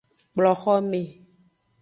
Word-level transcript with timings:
Kplo 0.31 0.51
xome. 0.61 1.01